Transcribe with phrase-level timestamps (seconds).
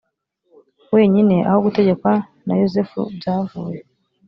[0.95, 2.13] wenyine aho gutegekwa
[2.45, 3.79] na yosefu byavuye